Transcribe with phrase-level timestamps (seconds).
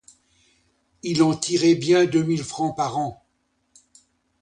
[1.03, 3.23] Il en tirait bien deux mille francs par an.